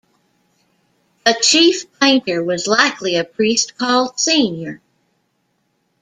[1.25, 4.81] The chief painter was likely a priest called Senior.